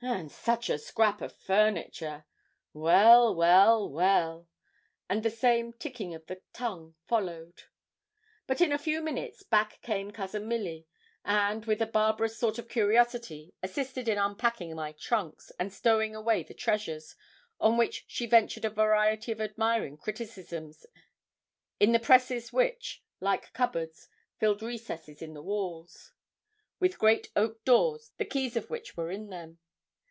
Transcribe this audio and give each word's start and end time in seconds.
'And 0.00 0.30
such 0.30 0.70
a 0.70 0.78
scrap 0.78 1.20
o' 1.20 1.28
furniture! 1.28 2.24
Well, 2.72 3.34
well, 3.34 3.90
well!' 3.90 4.46
and 5.08 5.24
the 5.24 5.30
same 5.30 5.72
ticking 5.72 6.14
of 6.14 6.24
the 6.26 6.40
tongue 6.52 6.94
followed. 7.08 7.64
But, 8.46 8.60
in 8.60 8.70
a 8.70 8.78
few 8.78 9.02
minutes, 9.02 9.42
back 9.42 9.80
came 9.82 10.12
Cousin 10.12 10.46
Milly, 10.46 10.86
and, 11.24 11.64
with 11.64 11.82
a 11.82 11.86
barbarous 11.86 12.38
sort 12.38 12.60
of 12.60 12.68
curiosity, 12.68 13.52
assisted 13.60 14.06
in 14.08 14.18
unpacking 14.18 14.76
my 14.76 14.92
trunks, 14.92 15.50
and 15.58 15.72
stowing 15.72 16.14
away 16.14 16.44
the 16.44 16.54
treasures, 16.54 17.16
on 17.58 17.76
which 17.76 18.04
she 18.06 18.24
ventured 18.26 18.64
a 18.64 18.70
variety 18.70 19.32
of 19.32 19.40
admiring 19.40 19.96
criticisms, 19.96 20.86
in 21.80 21.90
the 21.90 21.98
presses 21.98 22.52
which, 22.52 23.02
like 23.18 23.52
cupboards, 23.52 24.06
filled 24.38 24.62
recesses 24.62 25.20
in 25.20 25.34
the 25.34 25.42
walls, 25.42 26.12
with 26.78 27.00
great 27.00 27.32
oak 27.34 27.64
doors, 27.64 28.12
the 28.16 28.24
keys 28.24 28.56
of 28.56 28.70
which 28.70 28.96
were 28.96 29.10
in 29.10 29.28
them. 29.30 29.58